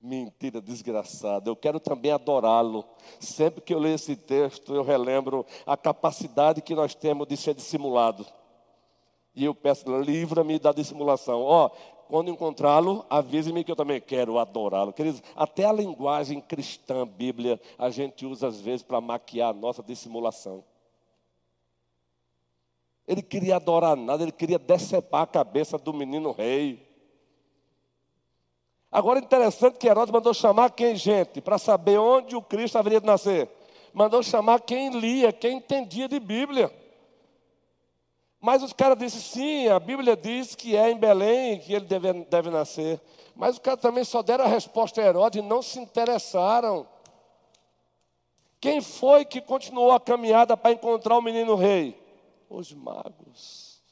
[0.00, 2.84] Mentira desgraçada, eu quero também adorá-lo.
[3.18, 7.54] Sempre que eu leio esse texto, eu relembro a capacidade que nós temos de ser
[7.54, 8.24] dissimulado.
[9.34, 11.42] E eu peço, livra-me da dissimulação.
[11.42, 14.92] Ó, oh, quando encontrá-lo, avise-me que eu também quero adorá-lo.
[14.92, 19.82] Queridos, até a linguagem cristã, Bíblia, a gente usa às vezes para maquiar a nossa
[19.82, 20.64] dissimulação.
[23.06, 26.84] Ele queria adorar nada, ele queria decepar a cabeça do menino rei.
[28.90, 33.06] Agora, interessante que Herodes mandou chamar quem, gente, para saber onde o Cristo haveria de
[33.06, 33.48] nascer.
[33.92, 36.72] Mandou chamar quem lia, quem entendia de Bíblia.
[38.46, 42.12] Mas os caras disseram, sim, a Bíblia diz que é em Belém que ele deve,
[42.26, 43.00] deve nascer.
[43.34, 46.86] Mas os caras também só deram a resposta a Herodes e não se interessaram.
[48.60, 52.00] Quem foi que continuou a caminhada para encontrar o menino rei?
[52.48, 53.82] Os magos.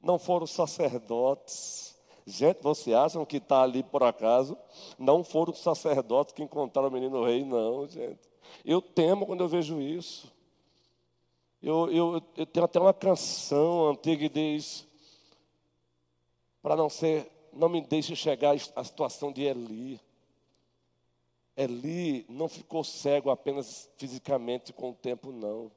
[0.00, 1.94] Não foram os sacerdotes.
[2.24, 4.56] Gente, você acham que está ali por acaso?
[4.98, 8.26] Não foram os sacerdotes que encontraram o menino rei, não, gente.
[8.64, 10.34] Eu temo quando eu vejo isso.
[11.66, 14.86] Eu, eu, eu tenho até uma canção antiga que diz:
[16.62, 20.00] para não ser, não me deixe chegar à situação de Eli.
[21.56, 25.72] Eli não ficou cego apenas fisicamente com o tempo, não.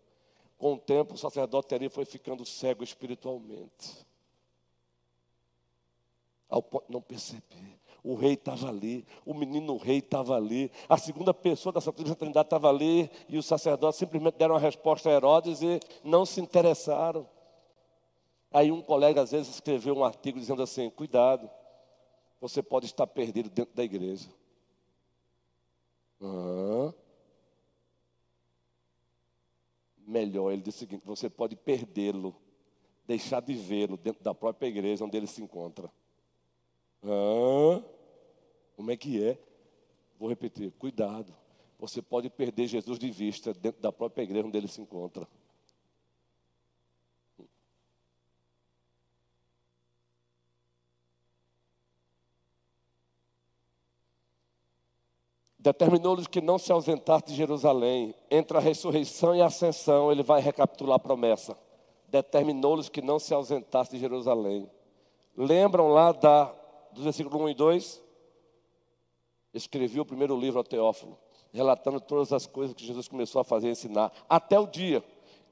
[0.60, 4.06] Com o tempo, o sacerdote Eli foi ficando cego espiritualmente.
[6.48, 7.79] Ao ponto de não perceber.
[8.04, 12.48] O rei estava ali, o menino rei estava ali, a segunda pessoa da Santíssima Trindade
[12.48, 17.28] estava ali, e os sacerdotes simplesmente deram a resposta a Herodes e não se interessaram.
[18.52, 21.50] Aí um colega às vezes escreveu um artigo dizendo assim: cuidado,
[22.42, 24.30] você pode estar perdido dentro da igreja.
[26.20, 26.94] Uhum.
[29.98, 32.36] Melhor, ele disse o seguinte: você pode perdê-lo,
[33.06, 35.92] deixar de vê-lo dentro da própria igreja onde ele se encontra.
[37.02, 39.38] Como é que é?
[40.20, 41.34] Vou repetir: cuidado.
[41.80, 45.28] Você pode perder Jesus de vista dentro da própria igreja onde ele se encontra.
[55.58, 58.16] Determinou-lhes que não se ausentasse de Jerusalém.
[58.32, 61.58] Entre a ressurreição e a ascensão, ele vai recapitular a promessa.
[62.08, 64.70] Determinou-lhes que não se ausentasse de Jerusalém.
[65.36, 66.54] Lembram lá da,
[67.00, 68.04] do versículo 1 e 2?
[69.54, 71.18] Escrevi o primeiro livro ao Teófilo,
[71.52, 75.04] relatando todas as coisas que Jesus começou a fazer e ensinar, até o dia,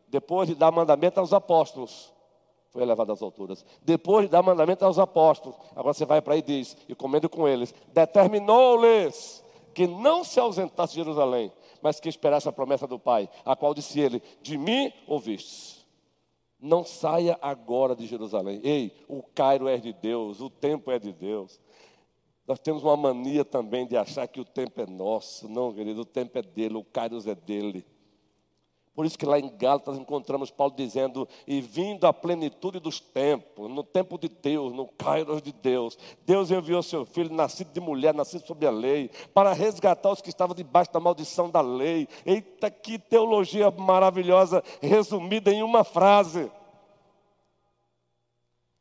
[0.07, 2.13] depois de dar mandamento aos apóstolos
[2.69, 3.65] foi elevado às alturas.
[3.81, 7.27] Depois de dar mandamento aos apóstolos, agora você vai para aí e diz, e comendo
[7.27, 12.99] com eles, determinou-lhes que não se ausentasse de Jerusalém, mas que esperasse a promessa do
[12.99, 15.77] Pai, a qual disse ele: De mim ouvistes.
[16.60, 18.60] Não saia agora de Jerusalém.
[18.63, 21.60] Ei, o Cairo é de Deus, o tempo é de Deus.
[22.48, 25.50] Nós temos uma mania também de achar que o tempo é nosso.
[25.50, 27.86] Não, querido, o tempo é dele, o Cairo é dele.
[28.97, 33.69] Por isso que lá em Gálatas encontramos Paulo dizendo: E vindo à plenitude dos tempos,
[33.69, 38.12] no tempo de Deus, no Kairos de Deus, Deus enviou seu filho, nascido de mulher,
[38.12, 42.07] nascido sob a lei, para resgatar os que estavam debaixo da maldição da lei.
[42.25, 46.51] Eita, que teologia maravilhosa, resumida em uma frase.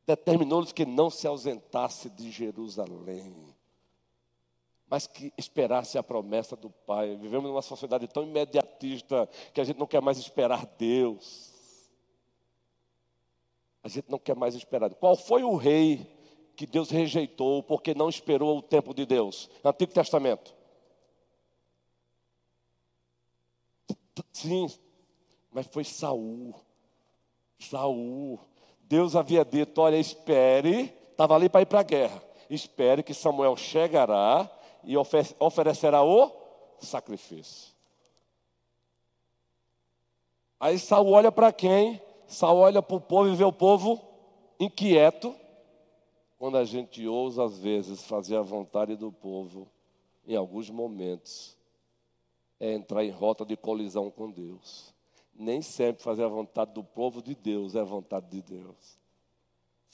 [0.06, 3.54] Determinou-lhes que não se ausentasse de Jerusalém
[4.88, 7.16] mas que esperasse a promessa do Pai.
[7.16, 11.52] Vivemos numa sociedade tão imediatista que a gente não quer mais esperar Deus.
[13.82, 14.92] A gente não quer mais esperar.
[14.94, 16.14] Qual foi o rei
[16.54, 19.50] que Deus rejeitou porque não esperou o tempo de Deus?
[19.64, 20.54] Antigo Testamento.
[24.32, 24.68] Sim,
[25.50, 26.54] mas foi Saul.
[27.58, 28.38] Saul.
[28.82, 32.22] Deus havia dito: olha, espere, estava ali para ir para a guerra.
[32.48, 34.50] Espere que Samuel chegará
[34.86, 36.30] e oferecerá o
[36.78, 37.74] sacrifício.
[40.58, 42.00] Aí Saul olha para quem?
[42.26, 44.00] Saul olha para o povo e vê o povo
[44.58, 45.34] inquieto.
[46.38, 49.68] Quando a gente ousa, às vezes, fazer a vontade do povo,
[50.26, 51.56] em alguns momentos,
[52.60, 54.94] é entrar em rota de colisão com Deus.
[55.34, 58.98] Nem sempre fazer a vontade do povo de Deus é a vontade de Deus.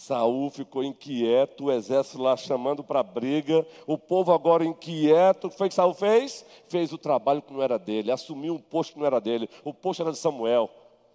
[0.02, 5.46] Saul ficou inquieto, o exército lá chamando para briga, o povo agora inquieto.
[5.46, 6.44] O que foi que Saul fez?
[6.66, 9.48] Fez o trabalho que não era dele, assumiu um posto que não era dele.
[9.62, 10.68] O posto era de Samuel.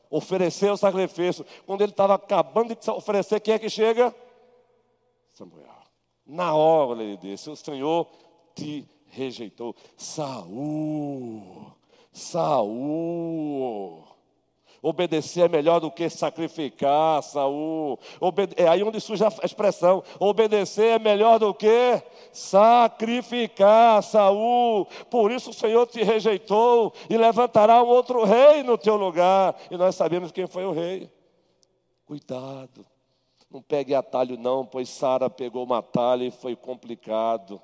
[0.10, 1.46] Ofereceu o sacrifício.
[1.66, 4.16] Quando ele estava acabando de oferecer, quem é que chega?
[5.34, 5.68] Samuel.
[6.26, 8.08] Na hora ele disse: O Senhor
[8.56, 9.76] te rejeitou.
[9.98, 11.74] Saul,
[12.14, 14.07] Saul.
[14.82, 18.00] Obedecer é melhor do que sacrificar, Saul.
[18.20, 24.86] Obede é aí onde surge a expressão: obedecer é melhor do que sacrificar, Saul.
[25.10, 29.56] Por isso o Senhor te rejeitou e levantará um outro rei no teu lugar.
[29.72, 31.12] E nós sabemos quem foi o rei.
[32.06, 32.86] Cuidado.
[33.50, 37.62] Não pegue atalho, não, pois Sara pegou uma atalho e foi complicado.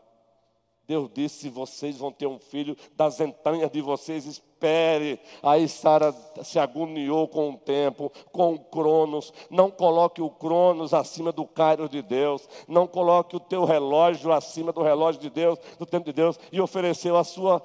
[0.88, 5.20] Deus disse: vocês vão ter um filho das entranhas de vocês, espere.
[5.42, 9.34] Aí Sara se agoniou com o tempo, com o Cronos.
[9.50, 12.48] Não coloque o Cronos acima do Cairo de Deus.
[12.68, 16.40] Não coloque o teu relógio acima do relógio de Deus, do tempo de Deus.
[16.52, 17.62] E ofereceu a sua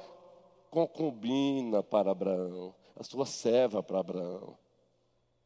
[0.70, 4.56] concubina para Abraão, a sua serva para Abraão.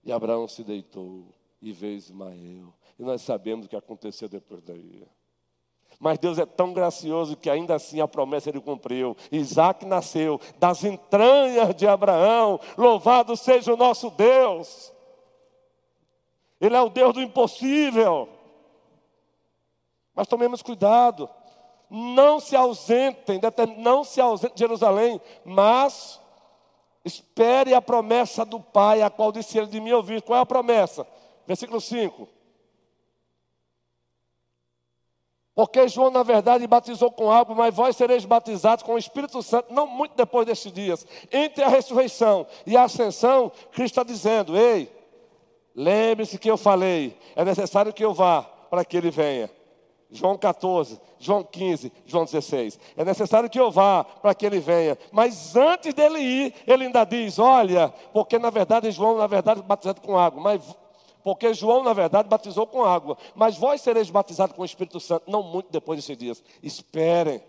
[0.05, 1.27] E Abraão se deitou
[1.61, 2.75] e veio Ismael.
[2.99, 5.07] E nós sabemos o que aconteceu depois daí.
[6.03, 9.17] Mas Deus é tão gracioso que ainda assim a promessa ele cumpriu.
[9.31, 12.59] Isaac nasceu das entranhas de Abraão.
[12.77, 14.93] Louvado seja o nosso Deus.
[16.61, 18.29] Ele é o Deus do impossível.
[20.13, 21.31] Mas tomemos cuidado.
[21.89, 23.41] Não se ausentem,
[23.79, 26.21] não se ausentem de Jerusalém, mas
[27.05, 30.21] espere a promessa do Pai, a qual disse ele de mim ouvir.
[30.21, 31.07] Qual é a promessa?
[31.47, 32.42] Versículo 5.
[35.63, 39.73] Porque João, na verdade, batizou com água, mas vós sereis batizados com o Espírito Santo,
[39.73, 41.07] não muito depois destes dias.
[41.31, 44.91] Entre a ressurreição e a ascensão, Cristo está dizendo: Ei,
[45.73, 49.49] lembre-se que eu falei, é necessário que eu vá para que ele venha.
[50.11, 52.81] João 14, João 15, João 16.
[52.97, 54.99] É necessário que eu vá para que ele venha.
[55.13, 60.01] Mas antes dele ir, ele ainda diz: Olha, porque na verdade João, na verdade, batizado
[60.01, 60.61] com água, mas
[61.23, 63.17] porque João, na verdade, batizou com água.
[63.35, 66.43] Mas vós sereis batizados com o Espírito Santo, não muito depois desses dias.
[66.63, 67.43] Esperem.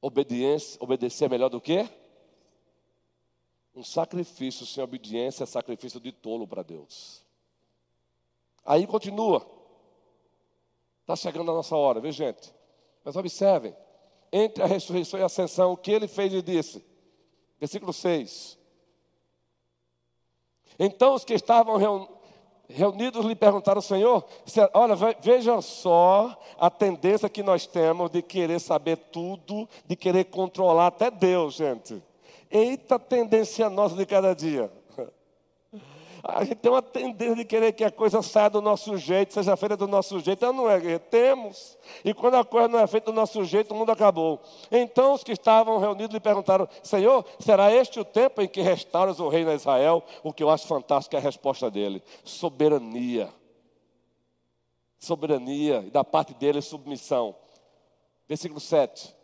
[0.00, 1.88] Obediência, obedecer é melhor do que?
[3.74, 7.22] Um sacrifício sem obediência é sacrifício de tolo para Deus.
[8.64, 9.46] Aí continua.
[11.02, 12.52] Está chegando a nossa hora, viu gente?
[13.04, 13.74] Mas observem.
[14.30, 16.84] Entre a ressurreição e a ascensão, o que ele fez e disse?
[17.58, 18.57] Versículo 6.
[20.78, 21.76] Então os que estavam
[22.68, 24.24] reunidos lhe perguntaram, Senhor,
[24.72, 30.88] olha, veja só a tendência que nós temos de querer saber tudo, de querer controlar
[30.88, 32.02] até Deus, gente.
[32.50, 34.72] Eita tendência nossa de cada dia.
[36.22, 39.56] A gente tem uma tendência de querer que a coisa saia do nosso jeito, seja
[39.56, 40.44] feita do nosso jeito.
[40.44, 41.78] Ela não é, temos.
[42.04, 44.40] E quando a coisa não é feita do nosso jeito, o mundo acabou.
[44.70, 49.20] Então os que estavam reunidos lhe perguntaram: Senhor, será este o tempo em que restauras
[49.20, 50.02] o reino de Israel?
[50.22, 53.28] O que eu acho fantástico é a resposta dele: soberania.
[54.98, 57.34] Soberania, e da parte dele, submissão.
[58.28, 59.17] Versículo 7.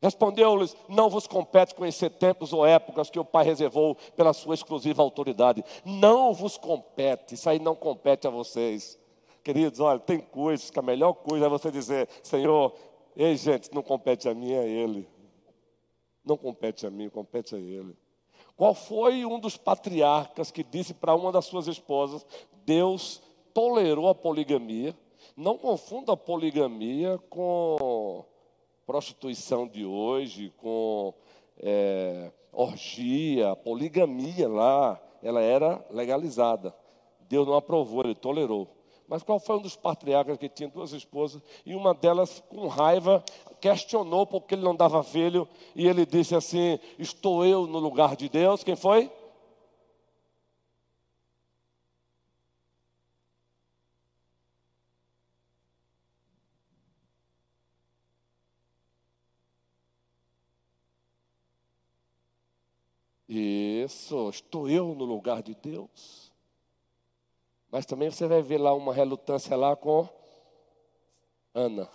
[0.00, 5.02] Respondeu-lhes: Não vos compete conhecer tempos ou épocas que o Pai reservou pela sua exclusiva
[5.02, 5.64] autoridade.
[5.84, 8.98] Não vos compete, isso aí não compete a vocês.
[9.42, 12.72] Queridos, olha, tem coisas que a melhor coisa é você dizer: Senhor,
[13.16, 15.08] ei gente, não compete a mim, é Ele.
[16.24, 17.96] Não compete a mim, compete a Ele.
[18.56, 22.24] Qual foi um dos patriarcas que disse para uma das suas esposas:
[22.64, 23.20] Deus
[23.52, 24.96] tolerou a poligamia?
[25.36, 28.24] Não confunda a poligamia com
[28.88, 31.12] prostituição de hoje, com
[31.58, 36.74] é, orgia, poligamia lá, ela era legalizada.
[37.28, 38.66] Deus não aprovou, ele tolerou.
[39.06, 43.22] Mas qual foi um dos patriarcas que tinha duas esposas e uma delas, com raiva,
[43.60, 48.26] questionou porque ele não dava filho e ele disse assim: Estou eu no lugar de
[48.30, 48.64] Deus?
[48.64, 49.12] Quem foi?
[64.30, 66.32] Estou eu no lugar de Deus.
[67.70, 70.08] Mas também você vai ver lá uma relutância lá com
[71.54, 71.88] Ana.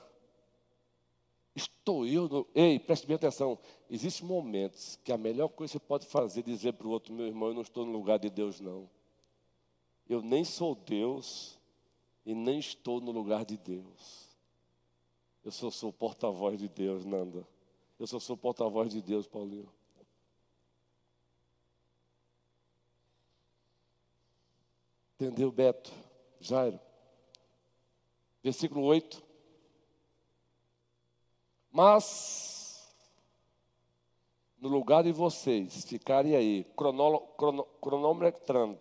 [1.55, 2.47] Estou eu no.
[2.53, 3.57] Ei, preste bem atenção.
[3.89, 7.13] Existem momentos que a melhor coisa que você pode fazer é dizer para o outro,
[7.13, 8.89] meu irmão, eu não estou no lugar de Deus, não.
[10.07, 11.59] Eu nem sou Deus
[12.25, 14.29] e nem estou no lugar de Deus.
[15.43, 17.47] Eu só sou porta-voz de Deus, Nanda.
[17.99, 19.69] Eu só sou porta-voz de Deus, Paulinho.
[25.15, 25.91] Entendeu, Beto?
[26.39, 26.79] Jairo.
[28.43, 29.23] Versículo 8.
[31.71, 32.93] Mas,
[34.59, 36.65] no lugar de vocês ficarem aí,
[37.79, 38.79] cronometrando,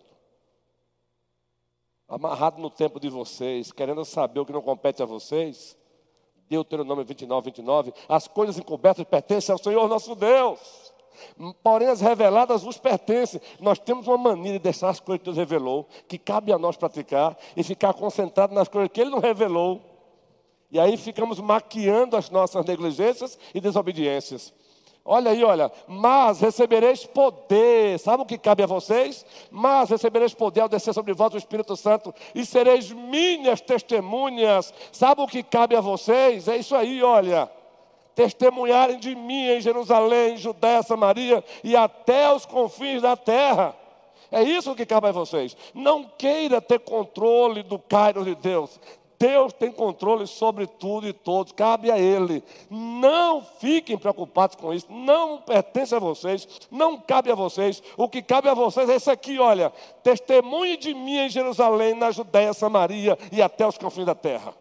[2.07, 5.77] amarrado no tempo de vocês, querendo saber o que não compete a vocês,
[6.47, 10.92] Deuteronômio 29, 29, as coisas encobertas pertencem ao Senhor nosso Deus
[11.61, 13.41] porém as reveladas vos pertencem.
[13.59, 16.77] Nós temos uma mania de deixar as coisas que Deus revelou, que cabe a nós
[16.77, 19.81] praticar, e ficar concentrado nas coisas que Ele não revelou.
[20.71, 24.53] E aí ficamos maquiando as nossas negligências e desobediências.
[25.05, 29.25] Olha aí, olha, mas recebereis poder, sabe o que cabe a vocês?
[29.51, 35.21] Mas recebereis poder ao descer sobre vós o Espírito Santo e sereis minhas testemunhas, sabe
[35.21, 36.47] o que cabe a vocês?
[36.47, 37.51] É isso aí, olha
[38.15, 43.75] testemunharem de mim em Jerusalém, Judéia, Samaria e até os confins da terra.
[44.31, 45.55] É isso que cabe a vocês.
[45.73, 48.79] Não queira ter controle do Cairo de Deus.
[49.23, 52.43] Deus tem controle sobre tudo e todos, cabe a Ele.
[52.69, 57.81] Não fiquem preocupados com isso, não pertence a vocês, não cabe a vocês.
[57.95, 59.71] O que cabe a vocês é isso aqui, olha:
[60.03, 64.53] testemunhe de mim em Jerusalém, na Judéia, Samaria e até os confins da terra.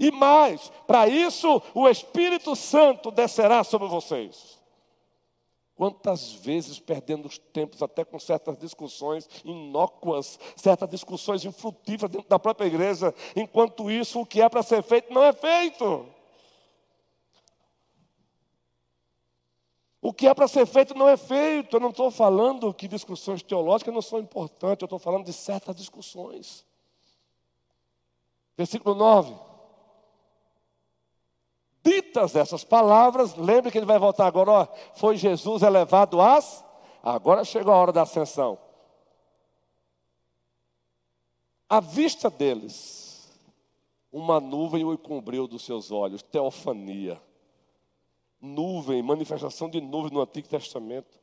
[0.00, 4.58] E mais, para isso o Espírito Santo descerá sobre vocês.
[5.76, 12.38] Quantas vezes perdendo os tempos até com certas discussões inócuas, certas discussões infrutíferas dentro da
[12.38, 16.06] própria igreja, enquanto isso o que é para ser feito não é feito.
[20.00, 21.76] O que é para ser feito não é feito.
[21.76, 25.76] Eu não estou falando que discussões teológicas não são importantes, eu estou falando de certas
[25.76, 26.64] discussões.
[28.56, 29.49] Versículo 9.
[31.82, 36.64] Ditas essas palavras, lembre que ele vai voltar agora, ó, foi Jesus elevado às.
[37.02, 38.58] Agora chegou a hora da ascensão.
[41.68, 43.30] À vista deles,
[44.12, 47.20] uma nuvem o encobriu dos seus olhos, teofania.
[48.40, 51.20] Nuvem, manifestação de nuvem no Antigo Testamento.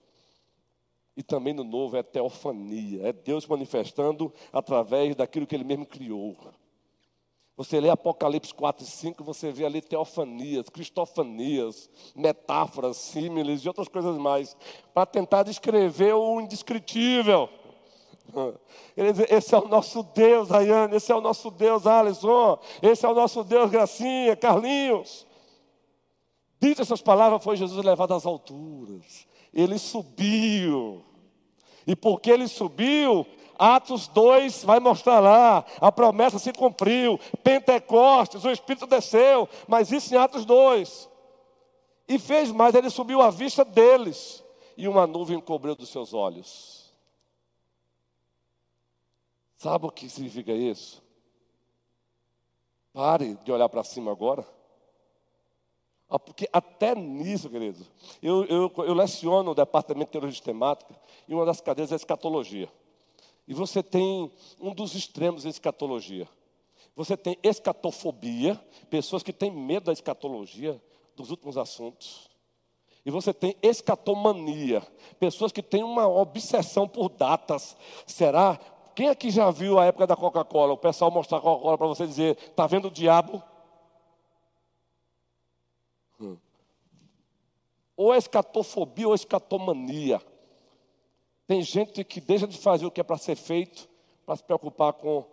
[1.17, 6.37] E também no Novo é teofania, é Deus manifestando através daquilo que Ele mesmo criou.
[7.57, 13.87] Você lê Apocalipse 4 e 5, você vê ali teofanias, cristofanias, metáforas, símiles e outras
[13.87, 14.55] coisas mais,
[14.93, 17.49] para tentar descrever o indescritível.
[18.95, 23.15] Esse é o nosso Deus, Rayane, esse é o nosso Deus, Alisson, esse é o
[23.15, 25.25] nosso Deus, Gracinha, Carlinhos.
[26.59, 29.25] Dito essas palavras, foi Jesus levado às alturas.
[29.53, 31.05] Ele subiu.
[31.85, 33.25] E porque ele subiu,
[33.57, 40.13] Atos 2 vai mostrar lá, a promessa se cumpriu, Pentecostes, o Espírito desceu, mas isso
[40.13, 41.09] em Atos 2.
[42.07, 44.43] E fez mais, ele subiu à vista deles,
[44.77, 46.93] e uma nuvem cobriu dos seus olhos.
[49.57, 51.01] Sabe o que significa isso?
[52.93, 54.45] Pare de olhar para cima agora.
[56.09, 57.85] Ah, porque até nisso, querido,
[58.21, 60.95] eu, eu, eu leciono o departamento de teologia sistemática
[61.27, 62.71] e uma das cadeiras é escatologia.
[63.47, 66.27] E você tem um dos extremos da escatologia.
[66.95, 70.81] Você tem escatofobia, pessoas que têm medo da escatologia,
[71.15, 72.29] dos últimos assuntos.
[73.05, 74.81] E você tem escatomania,
[75.17, 77.77] pessoas que têm uma obsessão por datas.
[78.05, 78.59] Será?
[78.93, 80.73] Quem aqui já viu a época da Coca-Cola?
[80.73, 83.41] O pessoal mostrar a Coca-Cola para você dizer: está vendo o diabo?
[86.19, 86.35] Hum.
[87.95, 90.21] Ou escatofobia ou escatomania.
[91.47, 93.87] Tem gente que deixa de fazer o que é para ser feito
[94.27, 95.23] para se preocupar com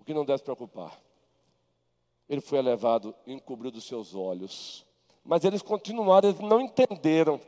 [0.00, 0.98] o que não deve se preocupar.
[2.26, 4.86] Ele foi elevado e encobriu dos seus olhos.
[5.22, 7.38] Mas eles continuaram, eles não entenderam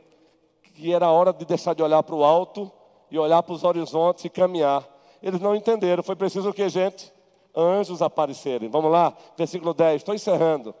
[0.61, 2.71] que era hora de deixar de olhar para o alto
[3.09, 4.87] e olhar para os horizontes e caminhar.
[5.21, 6.03] Eles não entenderam.
[6.03, 7.11] Foi preciso o que, gente?
[7.55, 8.69] Anjos aparecerem.
[8.69, 9.95] Vamos lá, versículo 10.
[9.95, 10.75] Estou encerrando.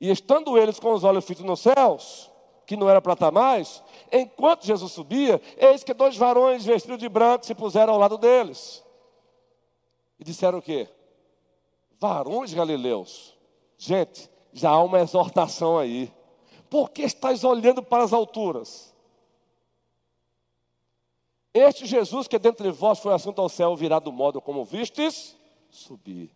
[0.00, 2.30] E estando eles com os olhos fitos nos céus,
[2.66, 7.08] que não era para estar mais, enquanto Jesus subia, eis que dois varões vestidos de
[7.08, 8.84] branco se puseram ao lado deles.
[10.18, 10.88] E disseram o quê?
[12.00, 13.36] Varões galileus.
[13.78, 16.12] Gente, já há uma exortação aí.
[16.68, 18.94] Por que estás olhando para as alturas?
[21.54, 25.36] Este Jesus que dentre vós foi assunto ao céu, virá do modo como vistes
[25.70, 26.30] subir.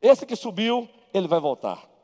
[0.00, 1.95] Esse que subiu, ele vai voltar.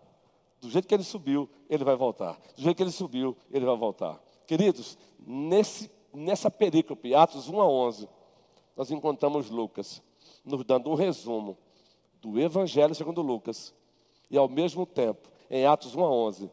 [0.63, 2.41] Do jeito que ele subiu, ele vai voltar.
[2.55, 4.23] Do jeito que ele subiu, ele vai voltar.
[4.47, 8.09] Queridos, nesse, nessa perícope, Atos 1 a 11,
[8.77, 10.01] nós encontramos Lucas
[10.45, 11.59] nos dando um resumo
[12.21, 13.75] do Evangelho segundo Lucas.
[14.31, 16.51] E ao mesmo tempo, em Atos 1 a 11,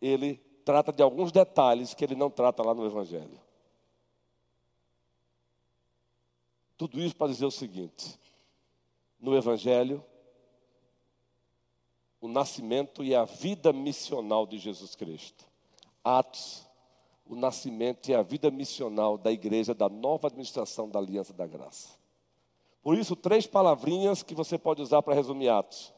[0.00, 3.40] ele trata de alguns detalhes que ele não trata lá no Evangelho.
[6.76, 8.16] Tudo isso para dizer o seguinte:
[9.18, 10.04] no Evangelho,
[12.20, 15.44] o nascimento e a vida missional de Jesus Cristo.
[16.02, 16.66] Atos,
[17.26, 21.98] o nascimento e a vida missional da igreja da nova administração da Aliança da Graça.
[22.82, 25.92] Por isso, três palavrinhas que você pode usar para resumir Atos: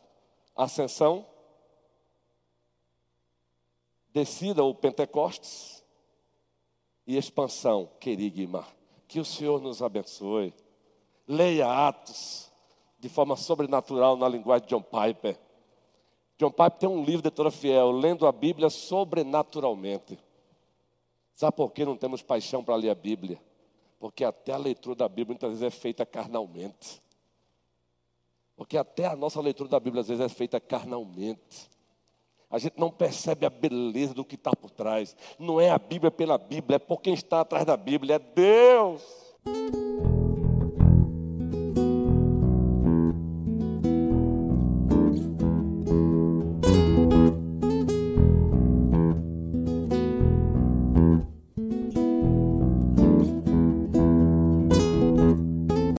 [0.57, 1.27] ascensão,
[4.13, 5.85] descida ou Pentecostes
[7.07, 8.67] e expansão, querigma.
[9.07, 10.55] Que o Senhor nos abençoe.
[11.27, 12.51] Leia Atos
[12.99, 15.39] de forma sobrenatural na linguagem de John Piper.
[16.39, 20.17] John Piper tem um livro de editora fiel, lendo a Bíblia sobrenaturalmente.
[21.35, 23.41] Sabe por que não temos paixão para ler a Bíblia?
[23.99, 27.03] Porque até a leitura da Bíblia muitas vezes é feita carnalmente.
[28.57, 31.69] Porque até a nossa leitura da Bíblia às vezes é feita carnalmente.
[32.51, 35.17] A gente não percebe a beleza do que está por trás.
[35.39, 39.03] Não é a Bíblia pela Bíblia, é por quem está atrás da Bíblia, é Deus.